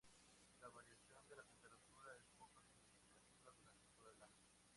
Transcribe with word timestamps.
La 0.61 0.67
variación 0.69 1.27
de 1.29 1.35
la 1.35 1.43
temperatura 1.43 2.09
es 2.17 2.25
poco 2.35 2.59
significativa 2.63 3.53
durante 3.55 3.85
todo 3.91 4.09
el 4.09 4.23
año. 4.23 4.49